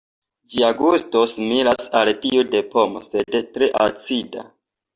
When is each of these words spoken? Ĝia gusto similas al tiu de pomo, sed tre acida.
Ĝia 0.53 0.69
gusto 0.79 1.21
similas 1.33 1.85
al 2.01 2.11
tiu 2.25 2.47
de 2.55 2.63
pomo, 2.73 3.05
sed 3.11 3.39
tre 3.53 3.73
acida. 3.87 4.51